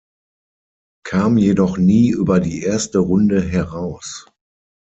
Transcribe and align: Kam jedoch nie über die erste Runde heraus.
Kam 1.05 1.37
jedoch 1.37 1.77
nie 1.77 2.09
über 2.09 2.39
die 2.39 2.63
erste 2.63 2.97
Runde 2.97 3.39
heraus. 3.39 4.25